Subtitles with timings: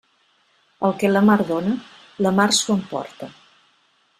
[0.87, 1.75] El que la mar dóna,
[2.27, 3.29] la mar s'ho emporta.